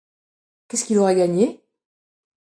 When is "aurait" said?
0.97-1.15